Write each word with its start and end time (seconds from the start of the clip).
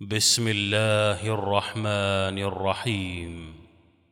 بسم 0.00 0.48
الله 0.48 1.20
الرحمن 1.34 2.38
الرحيم. 2.40 3.52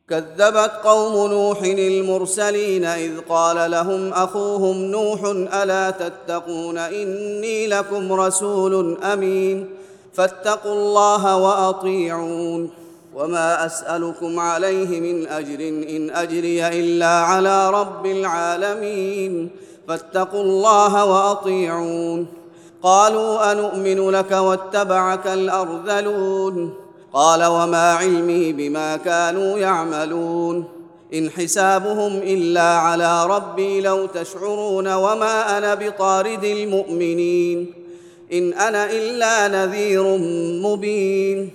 كذبت 0.09 0.71
قوم 0.83 1.31
نوح 1.31 1.61
المرسلين 1.61 2.85
إذ 2.85 3.19
قال 3.29 3.71
لهم 3.71 4.13
أخوهم 4.13 4.77
نوح 4.77 5.21
ألا 5.53 5.89
تتقون 5.89 6.77
إني 6.77 7.67
لكم 7.67 8.13
رسول 8.13 8.97
أمين 9.03 9.69
فاتقوا 10.13 10.73
الله 10.73 11.37
وأطيعون 11.37 12.69
وما 13.15 13.65
أسألكم 13.65 14.39
عليه 14.39 14.99
من 14.99 15.27
أجر 15.27 15.59
إن 15.89 16.09
أجري 16.09 16.67
إلا 16.67 17.13
على 17.19 17.69
رب 17.69 18.05
العالمين 18.05 19.49
فاتقوا 19.87 20.41
الله 20.43 21.05
وأطيعون 21.05 22.38
قالوا 22.83 23.51
انومن 23.51 24.09
لك 24.09 24.31
واتبعك 24.31 25.27
الأرذلون؟ 25.27 26.73
قال 27.13 27.43
وما 27.43 27.93
علمي 27.93 28.53
بما 28.53 28.97
كانوا 28.97 29.59
يعملون. 29.59 30.63
إن 31.13 31.29
حسابهم 31.29 32.17
إلا 32.17 32.61
على 32.61 33.25
ربي 33.25 33.81
لو 33.81 34.05
تشعرون 34.05 34.93
وما 34.93 35.57
أنا 35.57 35.75
بطارد 35.75 36.43
المؤمنين. 36.43 37.73
إن 38.33 38.53
أنا 38.53 38.91
إلا 38.91 39.47
نذير 39.47 40.17
مبين. 40.67 41.51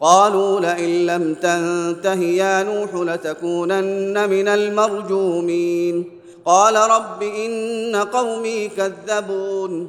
قالوا 0.00 0.60
لئن 0.60 1.06
لم 1.06 1.34
تنته 1.34 2.20
يا 2.22 2.62
نوح 2.62 2.94
لتكونن 2.94 4.30
من 4.30 4.48
المرجومين. 4.48 6.04
قال 6.44 6.76
رب 6.76 7.22
إن 7.22 7.96
قومي 7.96 8.68
كذبون. 8.68 9.88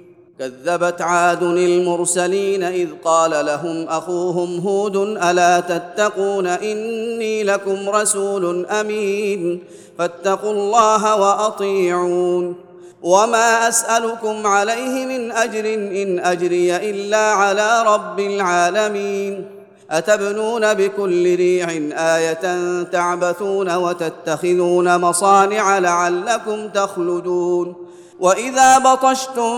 كذبت 0.41 1.01
عاد 1.01 1.43
المرسلين 1.43 2.63
إذ 2.63 2.87
قال 3.03 3.45
لهم 3.45 3.87
أخوهم 3.87 4.59
هود 4.59 4.95
ألا 4.97 5.59
تتقون 5.59 6.47
إني 6.47 7.43
لكم 7.43 7.89
رسول 7.89 8.65
أمين 8.65 9.63
فاتقوا 9.97 10.51
الله 10.51 11.15
وأطيعون 11.15 12.55
وما 13.01 13.67
أسألكم 13.67 14.47
عليه 14.47 15.05
من 15.05 15.31
أجر 15.31 15.73
إن 15.73 16.19
أجري 16.19 16.75
إلا 16.75 17.31
على 17.31 17.83
رب 17.87 18.19
العالمين 18.19 19.45
أتبنون 19.91 20.73
بكل 20.73 21.35
ريع 21.35 21.69
آية 22.17 22.83
تعبثون 22.83 23.75
وتتخذون 23.75 24.97
مصانع 24.97 25.79
لعلكم 25.79 26.67
تخلدون 26.67 27.80
وإذا 28.21 28.77
بطشتم 28.77 29.57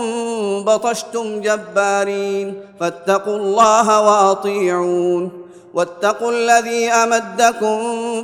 بطشتم 0.64 1.40
جبارين 1.40 2.54
فاتقوا 2.80 3.36
الله 3.36 4.00
وأطيعون. 4.00 5.30
واتقوا 5.74 6.32
الذي 6.32 6.88
أمدكم 6.88 7.78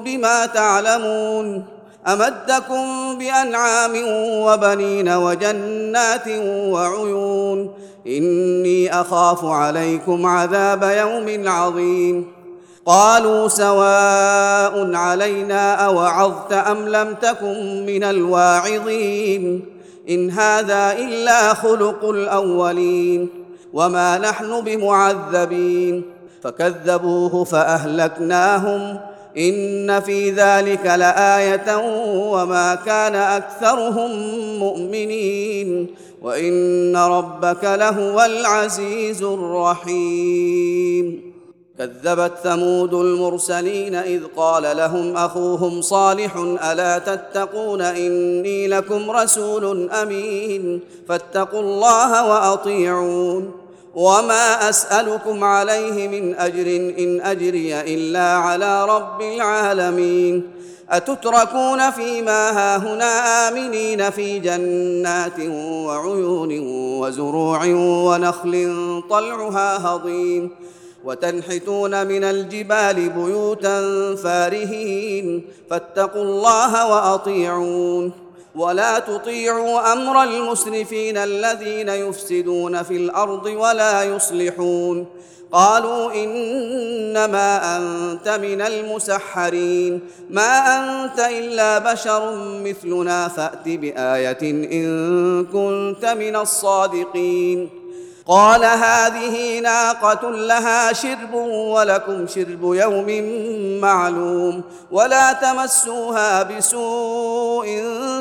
بما 0.05 0.47
تعلمون. 0.47 1.64
أمدكم 2.06 3.19
بأنعام 3.19 3.92
وبنين 4.47 5.08
وجنات 5.08 6.28
وعيون. 6.48 7.75
إني 8.06 9.00
أخاف 9.00 9.44
عليكم 9.44 10.26
عذاب 10.26 10.82
يوم 10.82 11.48
عظيم. 11.48 12.32
قالوا 12.87 13.48
سواء 13.48 14.94
علينا 14.94 15.75
أوعظت 15.75 16.53
أم 16.53 16.88
لم 16.88 17.14
تكن 17.14 17.87
من 17.87 18.04
الواعظين. 18.04 19.79
إن 20.09 20.31
هذا 20.31 20.93
إلا 20.93 21.55
خلق 21.55 22.05
الأولين 22.05 23.28
وما 23.72 24.19
نحن 24.19 24.61
بمعذبين 24.61 26.03
فكذبوه 26.43 27.44
فأهلكناهم 27.44 28.99
إن 29.38 30.00
في 30.00 30.31
ذلك 30.31 30.87
لآية 30.87 31.77
وما 32.33 32.75
كان 32.75 33.15
أكثرهم 33.15 34.11
مؤمنين 34.59 35.87
وإن 36.22 36.97
ربك 36.97 37.65
لهو 37.65 38.22
العزيز 38.22 39.22
الرحيم 39.22 41.29
كذبت 41.80 42.32
ثمود 42.44 42.94
المرسلين 42.94 43.94
إذ 43.94 44.22
قال 44.36 44.76
لهم 44.76 45.16
أخوهم 45.16 45.82
صالح 45.82 46.36
ألا 46.70 46.98
تتقون 46.98 47.82
إني 47.82 48.68
لكم 48.68 49.10
رسول 49.10 49.90
أمين 49.90 50.80
فاتقوا 51.08 51.60
الله 51.60 52.28
وأطيعون 52.30 53.52
وما 53.94 54.69
أسألكم 54.69 55.44
عليه 55.44 56.08
من 56.08 56.34
أجر 56.34 56.66
إن 56.98 57.20
أجري 57.20 57.80
إلا 57.80 58.36
على 58.36 58.84
رب 58.84 59.22
العالمين 59.22 60.50
أتتركون 60.90 61.90
فيما 61.90 62.50
هاهنا 62.50 63.48
آمنين 63.48 64.10
في 64.10 64.38
جنات 64.38 65.40
وعيون 65.86 66.58
وزروع 67.00 67.64
ونخل 67.74 69.02
طلعها 69.10 69.86
هضيم 69.86 70.50
وتنحتون 71.05 72.06
من 72.06 72.25
الجبال 72.25 73.09
بيوتا 73.09 73.81
فارهين 74.16 75.44
فاتقوا 75.71 76.22
الله 76.22 76.91
وأطيعون 76.91 78.12
ولا 78.55 78.99
تطيعوا 78.99 79.93
أمر 79.93 80.22
المسرفين 80.22 81.16
الذين 81.16 81.88
يفسدون 81.88 82.83
في 82.83 82.97
الأرض 82.97 83.47
ولا 83.47 84.03
يصلحون 84.03 85.06
قالوا 85.53 86.15
إنما 86.15 87.77
أنت 87.77 88.28
من 88.28 88.61
المسحرين 88.61 90.00
ما 90.31 90.59
أنت 90.78 91.21
إلا 91.21 91.78
بشر 91.93 92.34
مثلنا 92.65 93.28
فأت 93.28 93.69
بآية 93.69 94.38
إن 94.72 95.44
كنت 95.44 96.05
من 96.05 96.37
الصادقين 96.37 97.79
قال 98.30 98.64
هذه 98.64 99.60
ناقة 99.60 100.30
لها 100.30 100.92
شرب 100.92 101.34
ولكم 101.74 102.26
شرب 102.26 102.62
يوم 102.62 103.24
معلوم 103.80 104.62
ولا 104.91 105.32
تمسوها 105.32 106.42
بسوء 106.42 107.66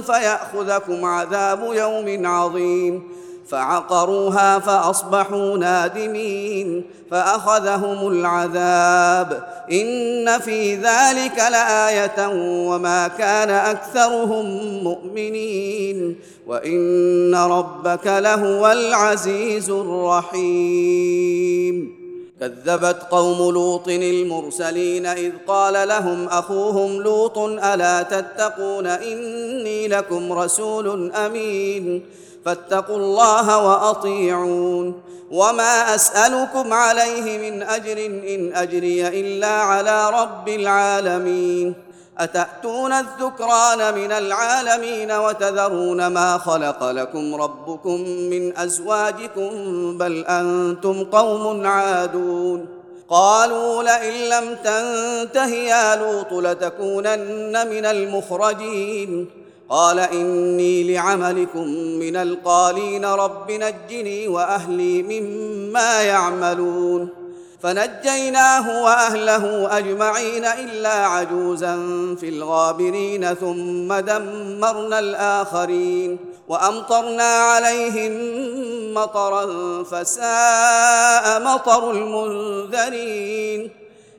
فيأخذكم 0.02 1.06
عذاب 1.06 1.74
يوم 1.74 2.28
عظيم 2.28 3.04
فعقروها 3.50 4.60
فأصبحوا 4.60 5.58
نادمين 5.58 6.84
فأخذهم 7.12 8.08
العذاب 8.08 9.44
إن 9.72 10.40
في 10.40 10.76
ذلك 10.76 11.38
لآية 11.38 12.28
وما 12.70 13.08
كان 13.08 13.50
أكثرهم 13.50 14.46
مؤمنين 14.84 16.16
وإن 16.48 17.36
ربك 17.36 18.08
لهو 18.08 18.72
العزيز 18.72 19.70
الرحيم 19.70 21.20
كذبت 22.40 23.02
قوم 23.12 23.54
لوط 23.54 23.88
المرسلين 23.88 25.06
إذ 25.06 25.32
قال 25.48 25.88
لهم 25.88 26.28
أخوهم 26.28 27.02
لوط 27.02 27.38
ألا 27.38 28.02
تتقون 28.02 28.88
إني 28.88 29.88
لكم 29.88 30.34
رسول 30.34 31.12
أمين 31.12 32.04
فاتقوا 32.46 32.98
الله 32.98 33.68
وأطيعون. 33.68 35.02
وما 35.32 35.96
أسألكم 35.96 36.74
عليه 36.74 37.52
من 37.52 37.64
أجر 37.64 38.06
إن 38.06 38.56
أجري 38.56 39.08
إلا 39.08 39.48
على 39.48 40.10
رب 40.10 40.50
العالمين. 40.50 41.74
أتأتون 42.18 42.94
الذكران 42.94 43.96
من 43.96 44.12
العالمين 44.12 45.12
وتذرون 45.12 46.08
ما 46.08 46.38
خلق 46.38 46.92
لكم 46.92 47.36
ربكم 47.36 48.02
من 48.02 48.58
أزواجكم 48.58 49.52
بل 49.98 50.26
أنتم 50.26 51.04
قوم 51.04 51.68
عادون. 51.68 52.66
قالوا 53.10 53.84
لئن 53.84 54.30
لم 54.30 54.56
تنته 54.64 55.48
يا 55.48 55.96
لوط 55.96 56.34
لتكونن 56.34 57.68
من 57.70 57.86
المخرجين. 57.86 59.30
قال 59.70 60.00
إني 60.00 60.94
لعملكم 60.94 61.68
من 62.00 62.16
القالين 62.16 63.06
رب 63.06 63.52
نجني 63.52 64.28
وأهلي 64.28 65.04
مما 65.04 66.02
يعملون. 66.02 67.10
فنجيناه 67.64 68.84
وأهله 68.84 69.78
أجمعين 69.78 70.46
إلا 70.46 71.06
عجوزا 71.06 71.76
في 72.20 72.30
الغابرين 72.30 73.34
ثم 73.34 73.94
دمرنا 73.94 75.00
الآخرين 75.00 76.18
وأمطرنا 76.48 77.24
عليهم 77.24 78.14
مطرا 78.94 79.46
فساء 79.84 81.44
مطر 81.44 81.92
المنذرين. 81.92 83.72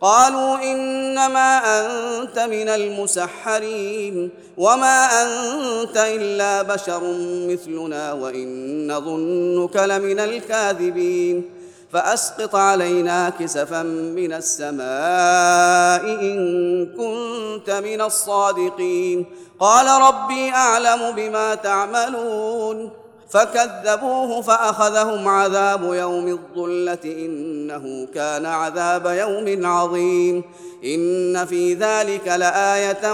قالوا 0.00 0.72
إنما 0.72 1.58
أنت 1.80 2.38
من 2.38 2.68
المسحرين 2.68 4.30
وما 4.56 5.22
أنت 5.22 5.96
إلا 5.96 6.62
بشر 6.62 7.00
مثلنا 7.22 8.12
وإن 8.12 8.92
نظنك 8.92 9.76
لمن 9.76 10.20
الكاذبين. 10.20 11.50
فأسقط 11.92 12.54
علينا 12.56 13.30
كسفا 13.40 13.82
من 13.82 14.32
السماء 14.32 16.04
إن 16.04 16.86
كنت 16.86 17.70
من 17.70 18.00
الصادقين. 18.00 19.26
قال 19.60 20.02
ربي 20.02 20.50
أعلم 20.50 21.10
بما 21.10 21.54
تعملون. 21.54 23.05
فكذبوه 23.30 24.42
فأخذهم 24.42 25.28
عذاب 25.28 25.94
يوم 25.94 26.28
الظلة 26.28 26.98
إنه 27.04 28.08
كان 28.14 28.46
عذاب 28.46 29.06
يوم 29.06 29.66
عظيم. 29.66 30.42
إن 30.84 31.44
في 31.46 31.74
ذلك 31.74 32.28
لآية 32.28 33.12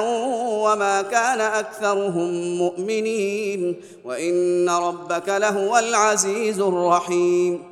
وما 0.65 1.03
كان 1.03 1.41
أكثرهم 1.41 2.59
مؤمنين. 2.59 3.77
وإن 4.05 4.69
ربك 4.69 5.29
لهو 5.29 5.79
العزيز 5.79 6.61
الرحيم. 6.61 7.72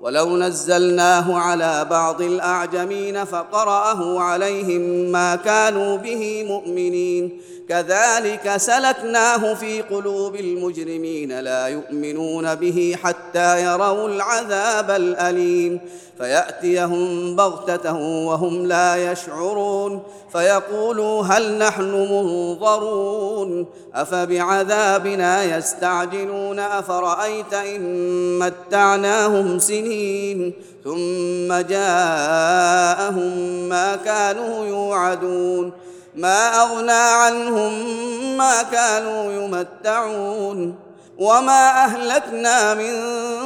ولو 0.00 0.36
نزلناه 0.36 1.38
على 1.38 1.86
بعض 1.90 2.22
الأعجمين 2.22 3.24
فقرأه 3.24 4.20
عليهم 4.20 4.80
ما 5.12 5.36
كانوا 5.36 5.96
به 5.96 6.44
مؤمنين. 6.48 7.40
كذلك 7.68 8.56
سلكناه 8.56 9.54
في 9.54 9.82
قلوب 9.82 10.36
المجرمين 10.36 11.40
لا 11.40 11.66
يؤمنون 11.66 12.54
به 12.54 12.96
حتى 13.02 13.64
يروا 13.64 14.08
العذاب 14.08 14.90
الأليم. 14.90 15.80
فيأتيهم 16.18 17.36
بغتة 17.36 17.92
وهم 18.26 18.66
لا 18.66 19.12
يشعرون 19.12 20.02
فيقولوا 20.32 21.22
هل 21.22 21.58
نحن 21.58 21.90
منظرون 21.90 23.66
أفبعذابنا 23.94 25.56
يستعجلون 25.56 26.58
أفرأيت 26.58 27.54
إن 27.54 28.38
متعناهم 28.38 29.58
سنين 29.58 30.52
ثم 30.84 31.54
جاءهم 31.68 33.32
ما 33.68 33.96
كانوا 33.96 34.66
يوعدون 34.66 35.72
ما 36.14 36.62
أغنى 36.62 36.92
عنهم 36.92 37.72
ما 38.36 38.62
كانوا 38.62 39.32
يمتعون 39.32 40.85
وما 41.18 41.84
اهلكنا 41.84 42.74
من 42.74 42.92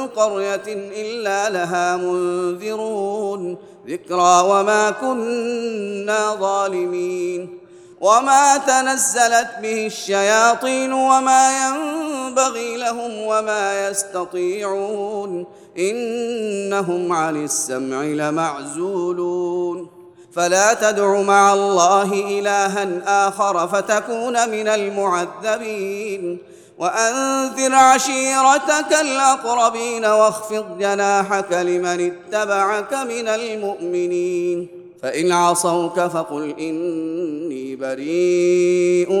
قريه 0.07 0.63
الا 0.67 1.49
لها 1.49 1.97
منذرون 1.97 3.57
ذكرى 3.87 4.41
وما 4.41 4.91
كنا 4.91 6.35
ظالمين 6.35 7.57
وما 8.01 8.57
تنزلت 8.57 9.49
به 9.61 9.85
الشياطين 9.85 10.93
وما 10.93 11.67
ينبغي 11.67 12.77
لهم 12.77 13.11
وما 13.17 13.87
يستطيعون 13.87 15.45
انهم 15.77 17.13
عن 17.13 17.43
السمع 17.43 18.03
لمعزولون 18.03 19.87
فلا 20.33 20.73
تدع 20.73 21.21
مع 21.21 21.53
الله 21.53 22.39
الها 22.39 23.27
اخر 23.27 23.67
فتكون 23.67 24.49
من 24.49 24.67
المعذبين 24.67 26.37
وأنذر 26.81 27.75
عشيرتك 27.75 28.93
الأقربين 29.01 30.05
واخفض 30.05 30.77
جناحك 30.79 31.53
لمن 31.53 32.11
اتبعك 32.11 32.93
من 32.93 33.27
المؤمنين. 33.27 34.67
فإن 35.01 35.31
عصوك 35.31 35.99
فقل 35.99 36.55
إني 36.59 37.75
بريء 37.75 39.11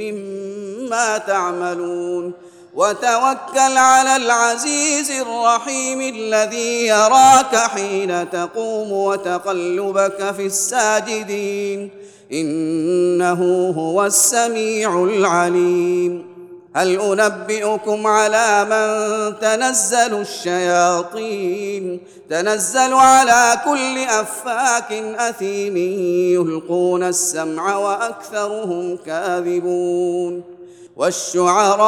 مما 0.00 1.18
تعملون. 1.18 2.32
وتوكل 2.74 3.76
على 3.76 4.16
العزيز 4.16 5.10
الرحيم 5.10 6.00
الذي 6.00 6.86
يراك 6.86 7.56
حين 7.56 8.30
تقوم 8.30 8.92
وتقلبك 8.92 10.34
في 10.36 10.46
الساجدين. 10.46 11.90
إنه 12.32 13.70
هو 13.76 14.06
السميع 14.06 15.04
العليم. 15.04 16.33
هل 16.76 17.00
أنبئكم 17.00 18.06
على 18.06 18.64
من 18.64 19.38
تنزل 19.40 20.20
الشياطين؟ 20.20 22.00
تنزل 22.30 22.94
على 22.94 23.60
كل 23.64 23.98
أفاك 23.98 24.92
أثيم 25.18 25.76
يلقون 26.36 27.02
السمع 27.02 27.76
وأكثرهم 27.76 28.98
كاذبون. 29.06 30.42
والشعراء 30.96 31.80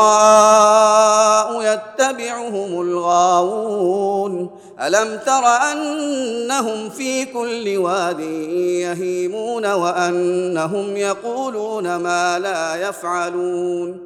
يتبعهم 1.62 2.80
الغاوون. 2.80 4.50
ألم 4.82 5.18
تر 5.26 5.46
أنهم 5.46 6.90
في 6.90 7.24
كل 7.24 7.76
واد 7.76 8.20
يهيمون 8.20 9.72
وأنهم 9.72 10.96
يقولون 10.96 11.96
ما 11.96 12.38
لا 12.38 12.88
يفعلون؟ 12.88 14.05